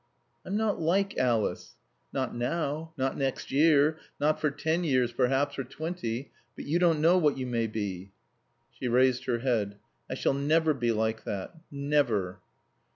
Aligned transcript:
"I'm 0.43 0.57
not 0.57 0.81
like 0.81 1.15
Alice." 1.19 1.75
"Not 2.11 2.33
now. 2.35 2.91
Not 2.97 3.17
next 3.19 3.51
year. 3.51 3.99
Not 4.19 4.41
for 4.41 4.49
ten 4.49 4.83
years, 4.83 5.11
perhaps, 5.11 5.59
or 5.59 5.63
twenty. 5.63 6.31
But 6.55 6.65
you 6.65 6.79
don't 6.79 7.01
know 7.01 7.19
what 7.19 7.37
you 7.37 7.45
may 7.45 7.67
be." 7.67 8.11
She 8.71 8.87
raised 8.87 9.25
her 9.25 9.37
head. 9.41 9.77
"I 10.09 10.15
shall 10.15 10.33
never 10.33 10.73
be 10.73 10.91
like 10.91 11.23
that. 11.25 11.53
Never." 11.69 12.39